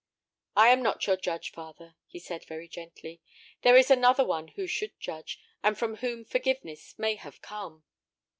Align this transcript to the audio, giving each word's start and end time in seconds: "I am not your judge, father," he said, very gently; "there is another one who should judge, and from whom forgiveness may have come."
"I 0.55 0.69
am 0.69 0.81
not 0.81 1.05
your 1.05 1.15
judge, 1.15 1.51
father," 1.51 1.95
he 2.07 2.17
said, 2.17 2.45
very 2.47 2.67
gently; 2.67 3.21
"there 3.61 3.77
is 3.77 3.91
another 3.91 4.25
one 4.25 4.47
who 4.47 4.65
should 4.65 4.99
judge, 4.99 5.39
and 5.61 5.77
from 5.77 5.97
whom 5.97 6.25
forgiveness 6.25 6.97
may 6.97 7.17
have 7.17 7.39
come." 7.43 7.83